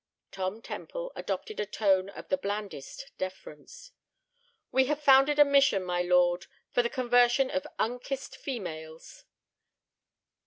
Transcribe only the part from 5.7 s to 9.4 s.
my lord, for the conversion of unkissed females."